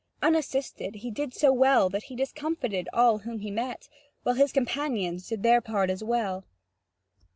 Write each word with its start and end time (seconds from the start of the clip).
Unassisted, 0.23 0.95
he 0.95 1.11
did 1.11 1.31
so 1.31 1.53
well 1.53 1.87
that 1.87 2.05
he 2.05 2.15
discomfited 2.15 2.89
all 2.91 3.19
whom 3.19 3.37
he 3.37 3.51
met, 3.51 3.87
while 4.23 4.33
his 4.33 4.51
companions 4.51 5.27
did 5.29 5.43
their 5.43 5.61
part 5.61 5.91
as 5.91 6.03
well. 6.03 6.43